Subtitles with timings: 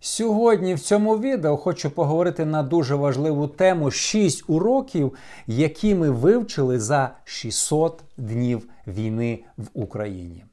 [0.00, 5.12] Сьогодні в цьому відео хочу поговорити на дуже важливу тему 6 уроків,
[5.46, 10.44] які ми вивчили за 600 днів війни в Україні.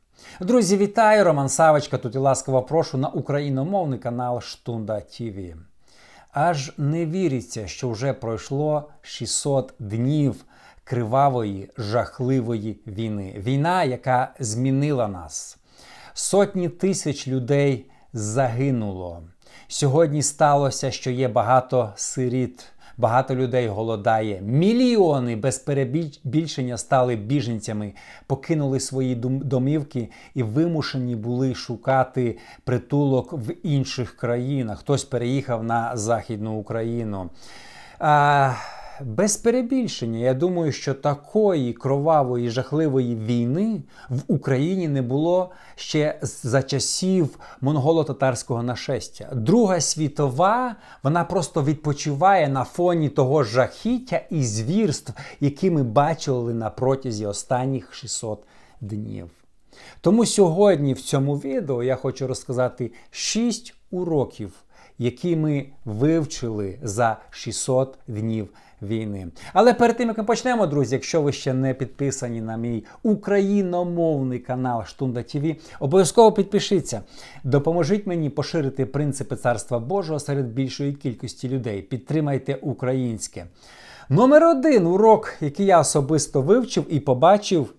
[0.42, 1.24] Друзі, вітаю!
[1.24, 1.98] Роман Савочка.
[1.98, 5.56] Тут і ласкаво прошу на україномовний канал Штунда ТВ.
[6.32, 10.46] Аж не віриться, що вже пройшло 600 днів
[10.90, 13.36] кривавої, жахливої війни.
[13.38, 15.58] Війна, яка змінила нас.
[16.14, 19.24] Сотні тисяч людей загинуло.
[19.68, 22.66] Сьогодні сталося, що є багато сиріт,
[22.98, 24.42] багато людей голодає.
[24.42, 27.94] Мільйони без перебільшення стали біженцями,
[28.28, 34.80] покинули свої домівки і вимушені були шукати притулок в інших країнах.
[34.80, 37.30] Хтось переїхав на Західну Україну.
[38.00, 38.54] А,
[39.06, 46.64] без перебільшення, я думаю, що такої кровавої жахливої війни в Україні не було ще за
[46.64, 49.30] часів монголо-татарського нашестя.
[49.34, 56.70] Друга світова вона просто відпочиває на фоні того жахіття і звірств, які ми бачили на
[56.70, 58.44] протязі останніх 600
[58.82, 59.30] днів.
[60.02, 64.54] Тому сьогодні в цьому відео я хочу розказати 6 уроків,
[64.98, 68.50] які ми вивчили за 600 днів
[68.82, 69.28] війни.
[69.54, 74.40] Але перед тим як ми почнемо, друзі, якщо ви ще не підписані на мій україномовний
[74.40, 77.02] канал Штунда ТВ, обов'язково підпишіться.
[77.44, 81.82] Допоможіть мені поширити принципи царства Божого серед більшої кількості людей.
[81.82, 83.46] Підтримайте українське.
[84.10, 87.74] Номер один урок, який я особисто вивчив і побачив,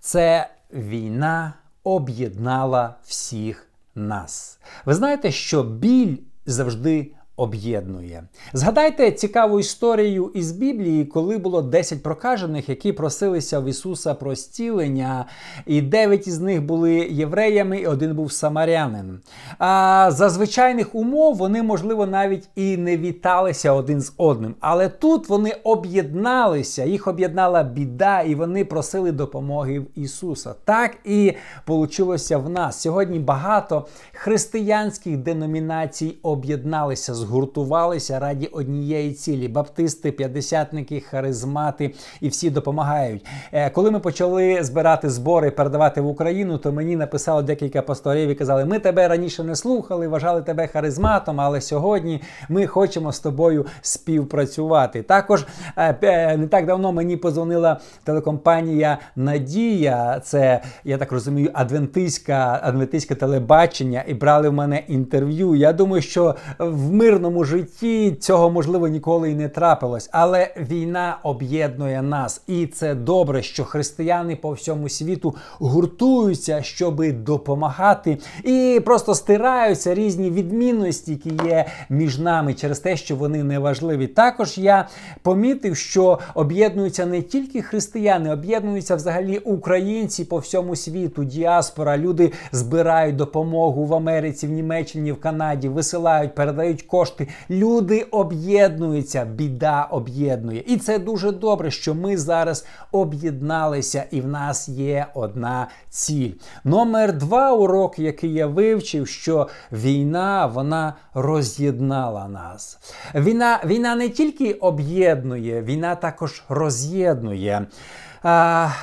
[0.00, 4.58] це війна об'єднала всіх нас.
[4.84, 8.24] Ви знаєте, що біль завжди об'єднує.
[8.52, 15.26] Згадайте цікаву історію із Біблії, коли було 10 прокажених, які просилися в Ісуса про зцілення,
[15.66, 19.20] і 9 із них були євреями, і один був самарянин.
[19.58, 24.54] А за звичайних умов вони, можливо, навіть і не віталися один з одним.
[24.60, 30.54] Але тут вони об'єдналися, їх об'єднала біда, і вони просили допомоги в Ісуса.
[30.64, 31.32] Так і
[31.66, 32.80] вийшло в нас.
[32.80, 39.48] Сьогодні багато християнських деномінацій об'єдналися згуртувалися раді однієї цілі.
[39.48, 43.26] Баптисти, п'ятдесятники, харизмати і всі допомагають.
[43.52, 48.34] Е, коли ми почали збирати збори, передавати в Україну, то мені написало декілька пасторів і
[48.34, 53.66] казали: Ми тебе раніше не слухали, вважали тебе харизматом, але сьогодні ми хочемо з тобою
[53.80, 55.02] співпрацювати.
[55.02, 55.46] Також
[55.76, 64.04] е, не так давно мені позвонила телекомпанія Надія, це я так розумію, адвентистська адвентистське телебачення,
[64.06, 65.54] і брали в мене інтерв'ю.
[65.54, 71.18] Я думаю, що в мир мирному житті цього можливо ніколи і не трапилось, але війна
[71.22, 79.14] об'єднує нас, і це добре, що християни по всьому світу гуртуються, щоб допомагати, і просто
[79.14, 84.06] стираються різні відмінності, які є між нами через те, що вони не важливі.
[84.06, 84.88] Також я
[85.22, 91.98] помітив, що об'єднуються не тільки християни, об'єднуються взагалі українці по всьому світу, діаспора.
[91.98, 97.28] Люди збирають допомогу в Америці, в Німеччині, в Канаді, висилають, передають кошти кошти.
[97.50, 100.64] Люди об'єднуються, біда об'єднує.
[100.66, 106.32] І це дуже добре, що ми зараз об'єдналися, і в нас є одна ціль.
[106.64, 112.78] Номер два урок, який я вивчив, що війна вона роз'єднала нас.
[113.14, 117.66] Війна, Війна не тільки об'єднує, війна також роз'єднує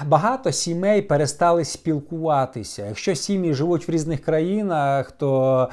[0.06, 2.86] багато сімей перестали спілкуватися.
[2.86, 5.70] Якщо сім'ї живуть в різних країнах, то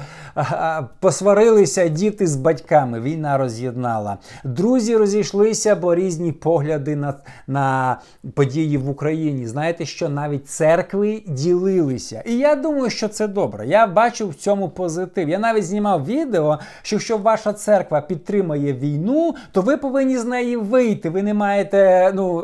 [0.99, 3.01] посварилися діти з батьками.
[3.01, 4.17] Війна роз'єднала.
[4.43, 7.13] Друзі розійшлися, бо різні погляди на,
[7.47, 7.99] на
[8.33, 9.47] події в Україні.
[9.47, 12.23] Знаєте, що навіть церкви ділилися.
[12.25, 13.67] І я думаю, що це добре.
[13.67, 15.29] Я бачу в цьому позитив.
[15.29, 20.57] Я навіть знімав відео, що якщо ваша церква підтримує війну, то ви повинні з неї
[20.57, 21.09] вийти.
[21.09, 22.43] Ви не маєте, ну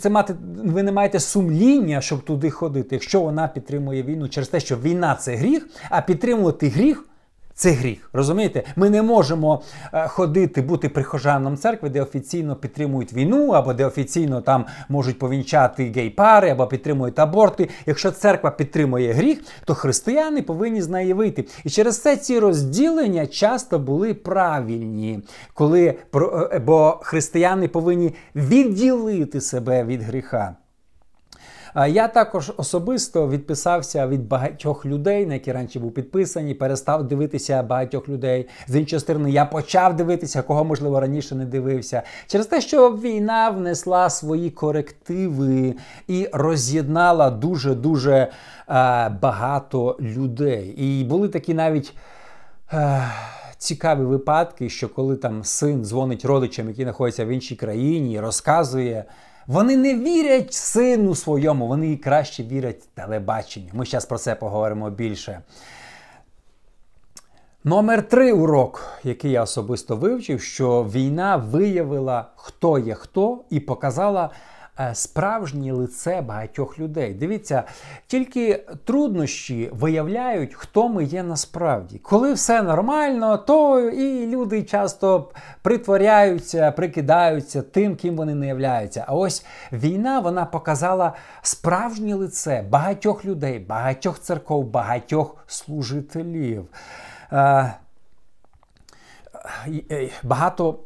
[0.00, 0.34] це мати,
[0.64, 5.14] ви не маєте сумління, щоб туди ходити, якщо вона підтримує війну через те, що війна
[5.14, 7.04] це гріх, а підтримувати гріх.
[7.62, 8.62] Це гріх, розумієте?
[8.76, 9.62] Ми не можемо
[9.92, 15.92] е, ходити, бути прихожаном церкви, де офіційно підтримують війну, або де офіційно там можуть повінчати
[15.96, 17.68] гей-пари, або підтримують аборти.
[17.86, 21.44] Якщо церква підтримує гріх, то християни повинні з неї вийти.
[21.64, 25.20] І через це ці розділення часто були правильні,
[25.54, 25.94] коли
[26.52, 30.56] е, бо християни повинні відділити себе від гріха.
[31.74, 38.08] Я також особисто відписався від багатьох людей, на які раніше був підписані, перестав дивитися багатьох
[38.08, 38.48] людей.
[38.68, 43.50] З іншої сторони, я почав дивитися, кого можливо раніше не дивився, через те, що війна
[43.50, 45.74] внесла свої корективи
[46.08, 48.28] і роз'єднала дуже дуже
[49.22, 50.74] багато людей.
[50.76, 51.94] І були такі навіть.
[53.58, 59.04] Цікаві випадки, що коли там син дзвонить родичам, які знаходяться в іншій країні, і розказує
[59.46, 63.68] вони не вірять сину своєму, вони краще вірять телебаченню.
[63.72, 65.40] Ми зараз про це поговоримо більше.
[67.64, 74.30] Номер три урок, який я особисто вивчив, що війна виявила, хто є хто, і показала
[74.94, 77.14] справжнє лице багатьох людей.
[77.14, 77.62] Дивіться,
[78.06, 81.98] тільки труднощі виявляють, хто ми є насправді.
[81.98, 85.30] Коли все нормально, то і люди часто
[85.62, 89.04] притворяються, прикидаються тим, ким вони не являються.
[89.08, 91.12] А ось війна вона показала
[91.42, 96.66] справжнє лице багатьох людей, багатьох церков, багатьох служителів.
[97.32, 97.74] Е,
[99.90, 100.78] е, багато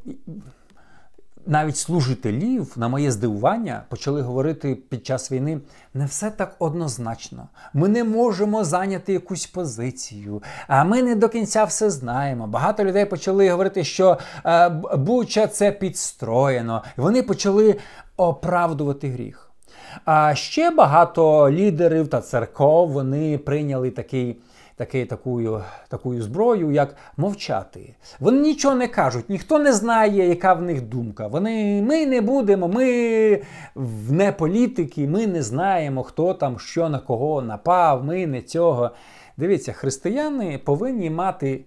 [1.46, 5.60] навіть служителів, на моє здивування, почали говорити під час війни
[5.94, 7.48] не все так однозначно.
[7.74, 12.46] Ми не можемо зайняти якусь позицію, а ми не до кінця все знаємо.
[12.46, 16.82] Багато людей почали говорити, що е, Буча це підстроєно.
[16.98, 17.76] І вони почали
[18.16, 19.50] оправдувати гріх.
[20.04, 24.40] А ще багато лідерів та церков вони прийняли такий
[24.76, 27.94] таки, такую, такою зброю, як мовчати.
[28.20, 31.26] Вони нічого не кажуть, ніхто не знає, яка в них думка.
[31.26, 33.42] Вони, Ми не будемо, ми
[34.10, 38.90] не політики, ми не знаємо, хто там що на кого напав, ми не цього.
[39.36, 41.64] Дивіться, християни повинні мати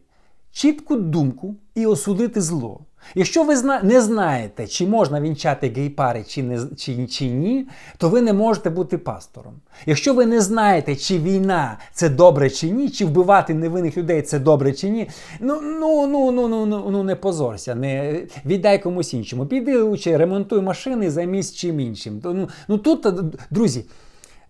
[0.52, 2.80] чітку думку і осудити зло.
[3.16, 7.68] Якщо ви не знаєте, чи можна вінчати гей-пари чи, не, чи, чи ні,
[7.98, 9.54] то ви не можете бути пастором.
[9.86, 14.40] Якщо ви не знаєте, чи війна це добре чи ні, чи вбивати невинних людей це
[14.40, 15.10] добре чи ні,
[15.40, 19.46] ну ну ну ну ну ну, ну не позорся, не віддай комусь іншому.
[19.46, 22.22] Піди чи ремонтуй машини, займись чим іншим.
[22.24, 23.08] Ну, ну тут,
[23.50, 23.86] друзі.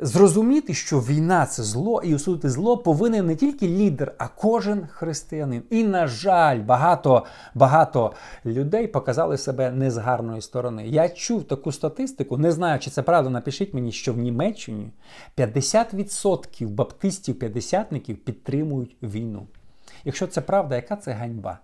[0.02, 5.64] Зрозуміти, що війна це зло, і осудити зло повинен не тільки лідер, а кожен християнин.
[5.70, 8.14] І, на жаль, багато багато
[8.46, 10.88] людей показали себе не з гарної сторони.
[10.88, 13.30] Я чув таку статистику, не знаю, чи це правда.
[13.30, 14.92] Напишіть мені, що в Німеччині
[15.38, 19.48] 50% баптистів-п'ятдесятників підтримують війну.
[20.06, 21.60] Якщо це правда, яка це ганьба?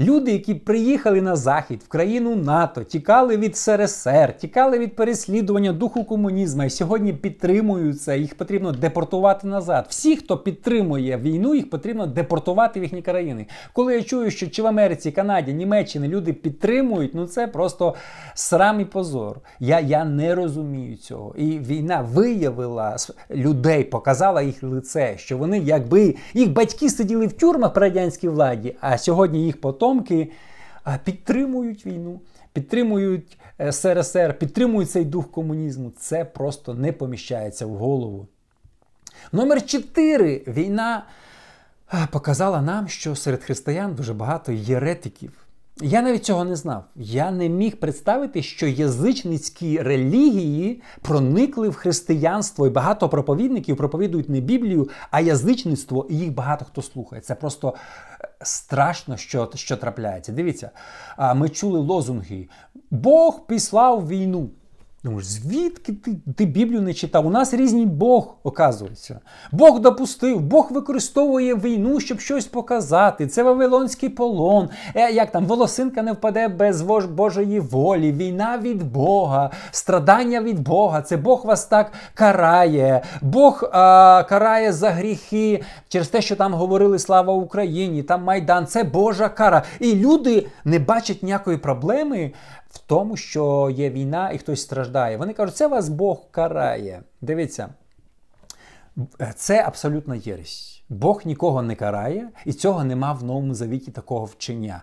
[0.00, 6.04] Люди, які приїхали на захід в країну НАТО, тікали від СРСР, тікали від переслідування духу
[6.04, 9.86] комунізму і сьогодні підтримують це, їх потрібно депортувати назад.
[9.88, 13.46] Всі, хто підтримує війну, їх потрібно депортувати в їхні країни.
[13.72, 17.94] Коли я чую, що чи в Америці, Канаді, Німеччині люди підтримують, ну це просто
[18.34, 19.40] срам і позор.
[19.60, 21.34] Я, Я не розумію цього.
[21.36, 22.96] І війна виявила
[23.30, 28.76] людей, показала їх лице, що вони, якби їх батьки сиділи в тюрмах при радянській владі,
[28.80, 30.30] а сьогодні їх потом потомки
[31.04, 32.20] підтримують війну,
[32.52, 35.92] підтримують е, СРСР, підтримують цей дух комунізму.
[35.98, 38.26] Це просто не поміщається в голову.
[39.32, 40.42] Номер 4.
[40.46, 41.06] Війна
[42.10, 45.46] показала нам, що серед християн дуже багато єретиків.
[45.82, 46.84] Я навіть цього не знав.
[46.96, 54.40] Я не міг представити, що язичницькі релігії проникли в християнство, і багато проповідників проповідують не
[54.40, 57.22] Біблію, а язичництво, і їх багато хто слухає.
[57.22, 57.74] Це просто
[58.15, 60.32] е, страшно, що що трапляється.
[60.32, 60.70] Дивіться,
[61.34, 62.48] ми чули лозунги:
[62.90, 64.50] Бог післав війну.
[65.06, 67.26] Думаєш, звідки ти ти Біблію не читав?
[67.26, 69.20] У нас різний Бог, оказується.
[69.52, 73.26] Бог допустив, Бог використовує війну, щоб щось показати.
[73.26, 74.68] Це Вавилонський полон.
[74.94, 81.02] Е, Як там волосинка не впаде без Божої волі, війна від Бога, страдання від Бога.
[81.02, 83.02] Це Бог вас так карає.
[83.22, 88.66] Бог а, карає за гріхи через те, що там говорили слава Україні, там Майдан.
[88.66, 89.62] Це Божа кара.
[89.80, 92.32] І люди не бачать ніякої проблеми
[92.70, 95.16] в тому, що є війна і хтось страждає.
[95.16, 97.02] Вони кажуть, це вас Бог карає.
[97.20, 97.68] Дивіться,
[99.36, 100.82] це абсолютно єресь.
[100.88, 104.82] Бог нікого не карає, і цього нема в новому завіті такого вчення.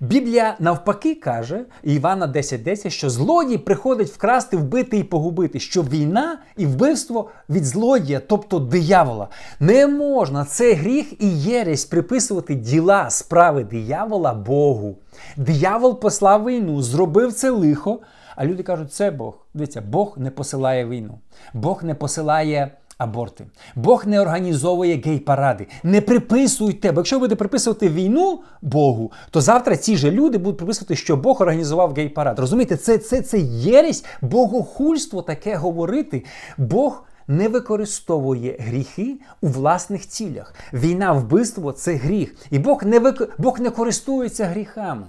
[0.00, 6.38] Біблія навпаки каже, Івана 10.10, 10, що злодій приходить вкрасти, вбити і погубити, що війна
[6.56, 9.28] і вбивство від злодія, тобто диявола.
[9.60, 14.96] Не можна це гріх і єресь приписувати діла справи диявола Богу.
[15.36, 18.00] Диявол послав війну, зробив це лихо.
[18.36, 19.34] А люди кажуть, це Бог.
[19.54, 21.18] Дивіться, Бог не посилає війну,
[21.54, 23.46] Бог не посилає аборти.
[23.74, 25.66] Бог не організовує гей-паради.
[25.82, 30.58] Не приписуйте, бо якщо ви будете приписувати війну Богу, то завтра ці ж люди будуть
[30.58, 32.38] приписувати, що Бог організував гей-парад.
[32.38, 36.24] Розумієте, це це, це єресь, богохульство таке говорити.
[36.58, 37.04] Бог.
[37.28, 40.54] Не використовує гріхи у власних цілях.
[40.72, 42.34] Війна, вбивство це гріх.
[42.50, 43.34] І Бог не вик...
[43.38, 45.06] Бог не користується гріхами.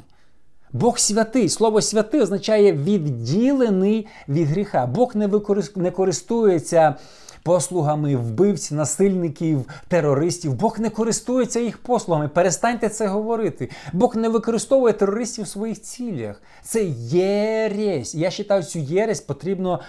[0.73, 1.49] Бог святий.
[1.49, 4.85] Слово святий означає відділений від гріха.
[4.85, 5.73] Бог не, використ...
[5.95, 6.95] користується
[7.43, 10.53] послугами вбивців, насильників, терористів.
[10.53, 12.27] Бог не користується їх послугами.
[12.27, 13.69] Перестаньте це говорити.
[13.93, 16.41] Бог не використовує терористів в своїх цілях.
[16.63, 18.15] Це єресь.
[18.15, 19.79] Я вважаю, цю єресь потрібно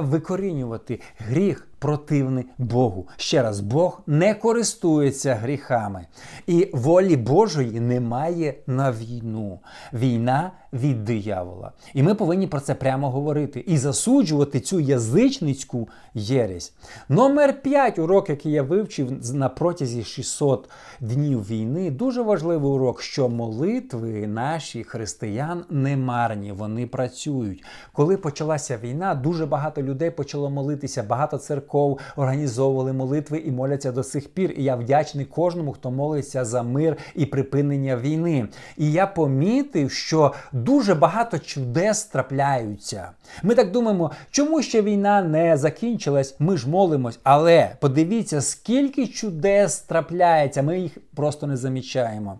[0.00, 1.00] викорінювати.
[1.18, 3.08] Гріх противний Богу.
[3.16, 6.06] Ще раз, Бог не користується гріхами.
[6.46, 9.60] І волі Божої немає на війну.
[9.92, 11.72] Війна від диявола.
[11.94, 16.72] І ми повинні про це прямо говорити і засуджувати цю язичницьку єресь.
[17.08, 23.28] Номер 5 урок, який я вивчив на протязі 600 днів війни, дуже важливий урок, що
[23.28, 27.64] молитви наші християн не марні, вони працюють.
[27.92, 34.02] Коли почалася війна, дуже багато людей почало молитися, багато церков організовували молитви і моляться до
[34.02, 34.54] сих пір.
[34.56, 38.48] І я вдячний кожному, хто молиться за мир і припинення війни.
[38.76, 40.32] І я помітив, що
[40.64, 43.10] дуже багато чудес трапляються.
[43.42, 46.34] Ми так думаємо, чому ще війна не закінчилась?
[46.38, 47.18] Ми ж молимось.
[47.22, 52.38] Але подивіться, скільки чудес трапляється, ми їх просто не замічаємо.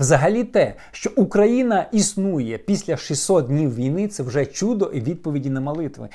[0.00, 5.60] Взагалі, те, що Україна існує після 600 днів війни, це вже чудо і відповіді на
[5.60, 6.08] молитви.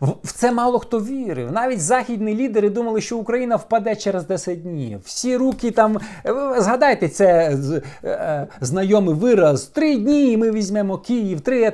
[0.00, 1.52] В це мало хто вірив.
[1.52, 5.00] Навіть західні лідери думали, що Україна впаде через 10 днів.
[5.04, 7.58] Всі руки там, е, згадайте, це
[8.04, 11.72] е, знайомий вираз: три дні ми візьмемо Київ, три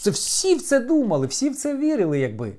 [0.00, 2.52] це всі в це думали, всі в це вірили, якби.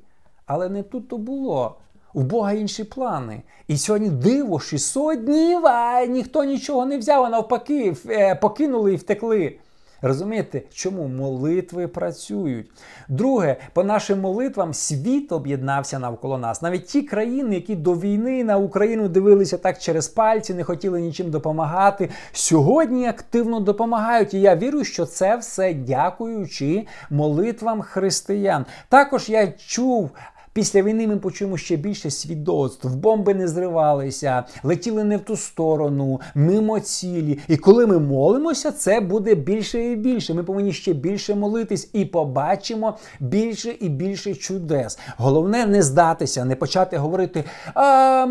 [0.45, 1.75] Але не тут то було.
[2.15, 3.41] У Бога інші плани.
[3.67, 8.95] І сьогодні диво 600 днів, а ніхто нічого не взяв, а навпаки, е, покинули і
[8.95, 9.55] втекли.
[10.01, 12.67] Розумієте, чому молитви працюють?
[13.07, 16.61] Друге, по нашим молитвам світ об'єднався навколо нас.
[16.61, 21.31] Навіть ті країни, які до війни на Україну дивилися так через пальці, не хотіли нічим
[21.31, 24.33] допомагати, сьогодні активно допомагають.
[24.33, 28.65] І я вірю, що це все дякуючи молитвам християн.
[28.89, 30.09] Також я чув
[30.55, 36.21] Після війни ми почуємо ще більше свідоцтв, бомби не зривалися, летіли не в ту сторону,
[36.35, 37.39] мимо цілі.
[37.47, 40.33] І коли ми молимося, це буде більше і більше.
[40.33, 44.99] Ми повинні ще більше молитись і побачимо більше і більше чудес.
[45.17, 47.43] Головне не здатися, не почати говорити:
[47.73, 48.25] а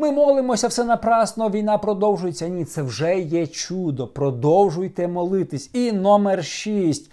[0.00, 2.48] ми молимося все напрасно, війна продовжується.
[2.48, 4.06] Ні, це вже є чудо.
[4.06, 5.70] Продовжуйте молитись.
[5.72, 7.10] І номер шість.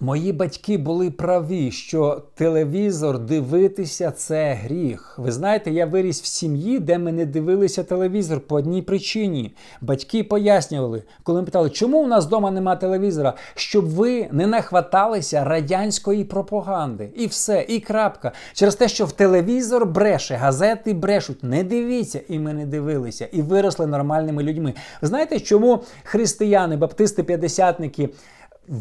[0.00, 5.18] Мої батьки були праві, що телевізор дивитися це гріх.
[5.18, 9.54] Ви знаєте, я виріс в сім'ї, де ми не дивилися телевізор по одній причині.
[9.80, 15.44] Батьки пояснювали, коли ми питали, чому у нас вдома нема телевізора, щоб ви не нахваталися
[15.44, 17.10] радянської пропаганди.
[17.16, 18.32] І все, і крапка.
[18.52, 21.44] Через те, що в телевізор бреше, газети брешуть.
[21.44, 24.74] Не дивіться, і ми не дивилися, і виросли нормальними людьми.
[25.02, 28.08] Знаєте, чому християни, баптисти, п'ятдесятники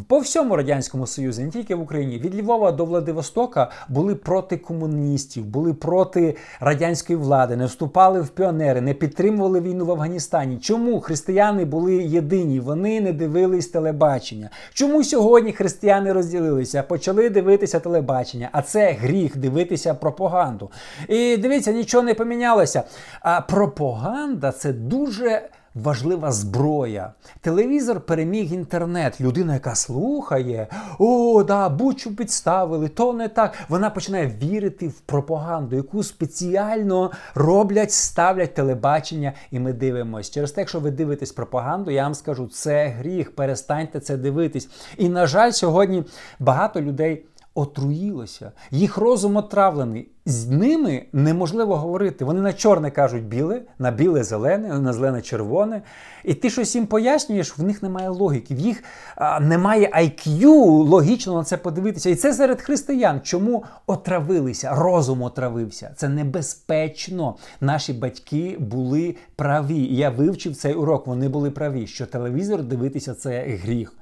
[0.08, 5.46] по всьому радянському союзі, не тільки в Україні, від Львова до Владивостока були проти комуністів,
[5.46, 10.58] були проти радянської влади, не вступали в піонери, не підтримували війну в Афганістані.
[10.58, 12.60] Чому християни були єдині?
[12.60, 14.50] Вони не дивились телебачення.
[14.74, 18.50] Чому сьогодні християни розділилися, почали дивитися телебачення?
[18.52, 20.72] А це гріх дивитися пропаганду.
[21.08, 22.84] І дивіться, нічого не помінялося.
[23.22, 25.42] А пропаганда це дуже
[25.76, 27.14] важлива зброя.
[27.42, 29.22] Телевізор переміг інтернет.
[29.22, 30.68] Людина, яка слухає,
[31.00, 33.54] о, да, бучу підставили, то не так.
[33.70, 40.34] Вона починає вірити в пропаганду, яку спеціально роблять, ставлять телебачення, і ми дивимося.
[40.34, 43.36] Через те, якщо ви дивитесь пропаганду, я вам скажу, це гріх.
[43.36, 44.70] Перестаньте це дивитись.
[44.98, 46.04] І, на жаль, сьогодні
[46.40, 47.26] багато людей
[47.56, 50.08] отруїлося, їх розум отравлений.
[50.26, 52.26] З ними неможливо говорити.
[52.26, 55.82] Вони на чорне кажуть біле, на біле зелене, на зелене червоне.
[56.24, 58.84] І ти щось їм пояснюєш, в них немає логіки, в їх
[59.16, 62.10] а, немає IQ логічно на це подивитися.
[62.10, 63.22] І це серед християн.
[63.24, 64.76] Чому отравилися?
[64.76, 65.94] Розум отравився.
[65.96, 67.36] Це небезпечно.
[67.62, 69.96] Наші батьки були праві.
[69.96, 71.08] Я вивчив цей урок.
[71.08, 73.94] Вони були праві, що телевізор дивитися це гріх.